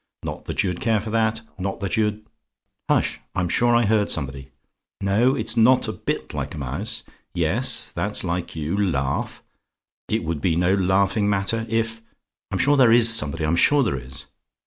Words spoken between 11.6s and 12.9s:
if I'm sure